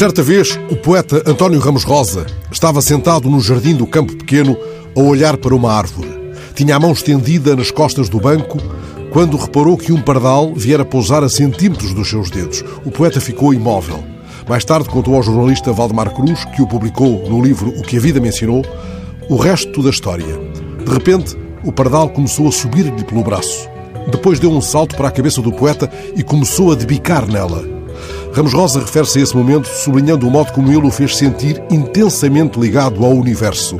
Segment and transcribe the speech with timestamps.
[0.00, 4.56] Certa vez, o poeta António Ramos Rosa estava sentado no jardim do campo pequeno
[4.96, 6.08] a olhar para uma árvore.
[6.54, 8.56] Tinha a mão estendida nas costas do banco
[9.12, 12.64] quando reparou que um pardal viera pousar a centímetros dos seus dedos.
[12.82, 14.02] O poeta ficou imóvel.
[14.48, 18.00] Mais tarde contou ao jornalista Valdemar Cruz, que o publicou no livro O que a
[18.00, 18.64] Vida Me Ensinou,
[19.28, 20.40] o resto da história.
[20.82, 23.68] De repente, o pardal começou a subir-lhe pelo braço.
[24.10, 27.79] Depois deu um salto para a cabeça do poeta e começou a debicar nela.
[28.32, 32.60] Ramos Rosa refere-se a esse momento, sublinhando o modo como ele o fez sentir intensamente
[32.60, 33.78] ligado ao universo.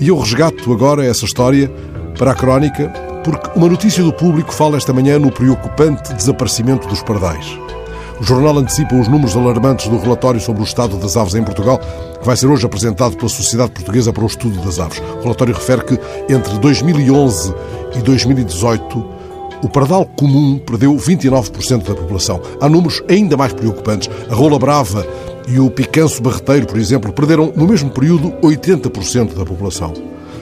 [0.00, 1.70] E eu resgato agora essa história
[2.18, 2.88] para a crónica,
[3.22, 7.46] porque uma notícia do público fala esta manhã no preocupante desaparecimento dos pardais.
[8.20, 11.78] O jornal antecipa os números alarmantes do relatório sobre o estado das aves em Portugal,
[12.18, 14.98] que vai ser hoje apresentado pela Sociedade Portuguesa para o Estudo das Aves.
[14.98, 17.54] O relatório refere que entre 2011
[17.96, 19.19] e 2018
[19.62, 22.40] o pardal comum perdeu 29% da população.
[22.60, 24.08] Há números ainda mais preocupantes.
[24.30, 25.06] A rola brava
[25.46, 29.92] e o picanço barreteiro, por exemplo, perderam no mesmo período 80% da população.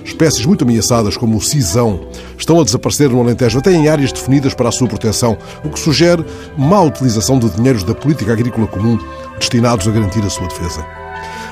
[0.04, 2.00] Espécies muito ameaçadas, como o cisão,
[2.36, 5.78] estão a desaparecer no Alentejo, até em áreas definidas para a sua proteção, o que
[5.78, 6.24] sugere
[6.56, 8.98] má utilização de dinheiros da política agrícola comum
[9.38, 10.84] destinados a garantir a sua defesa.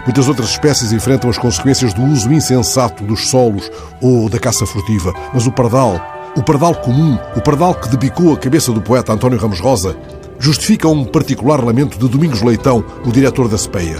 [0.04, 5.12] Muitas outras espécies enfrentam as consequências do uso insensato dos solos ou da caça furtiva,
[5.34, 6.00] mas o pardal
[6.36, 9.96] o pardal comum, o pardal que debicou a cabeça do poeta António Ramos Rosa,
[10.38, 13.96] justifica um particular lamento de Domingos Leitão, o diretor da CPEA.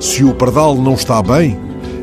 [0.00, 1.56] Se o pardal não está bem,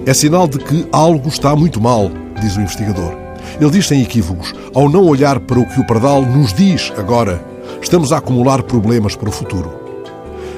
[0.06, 2.10] é sinal de que algo está muito mal,
[2.42, 3.14] diz o investigador.
[3.60, 7.44] Ele diz sem equívocos, ao não olhar para o que o pardal nos diz agora,
[7.82, 9.70] estamos a acumular problemas para o futuro.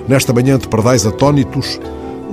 [0.08, 1.80] Nesta manhã de pardais atónitos,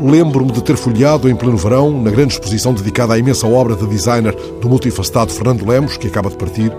[0.00, 3.86] Lembro-me de ter folheado em pleno verão, na grande exposição dedicada à imensa obra de
[3.86, 6.72] designer do multifacetado Fernando Lemos, que acaba de partir,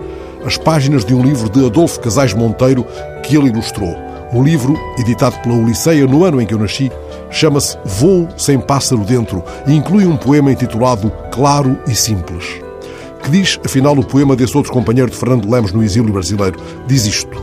[0.46, 2.86] as páginas de um livro de Adolfo Casais Monteiro
[3.24, 3.96] que ele ilustrou.
[4.34, 6.92] Um livro editado pela Uliceia no ano em que eu nasci,
[7.30, 12.62] chama-se Voo sem pássaro dentro e inclui um poema intitulado Claro e Simples.
[13.22, 16.60] Que diz, afinal, o poema desse outro companheiro de Fernando Lemos no exílio brasileiro?
[16.88, 17.42] Diz isto: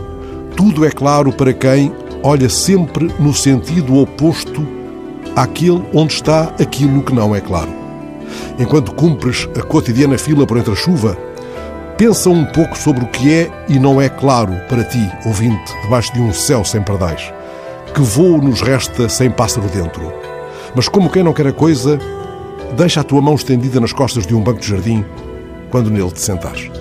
[0.57, 1.93] Tudo é claro para quem
[2.23, 4.80] olha sempre no sentido oposto
[5.37, 7.71] àquele onde está aquilo que não é claro.
[8.59, 11.17] Enquanto cumpres a cotidiana fila por entre a chuva,
[11.97, 16.13] pensa um pouco sobre o que é e não é claro para ti, ouvinte, debaixo
[16.13, 17.33] de um céu sem pardais.
[17.95, 20.13] Que voo nos resta sem pássaro dentro.
[20.75, 21.99] Mas como quem não quer a coisa,
[22.77, 25.05] deixa a tua mão estendida nas costas de um banco de jardim
[25.71, 26.80] quando nele te sentares.